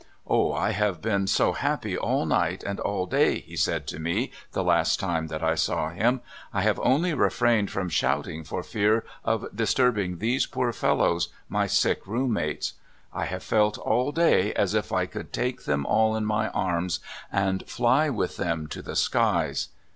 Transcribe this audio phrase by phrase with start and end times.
[0.41, 3.99] "O I have been so happy all night and all day I" he said to
[3.99, 6.21] me the last time that I saw him.
[6.51, 12.07] I have only refrained from shouting for fear of disturbing these poor fellows, my sick
[12.07, 12.73] roommates.
[13.11, 16.99] 1 have felt all day as if I could take them all in my arms,
[17.31, 19.67] and fly with them to tne skies!